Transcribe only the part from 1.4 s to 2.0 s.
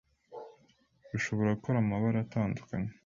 gukora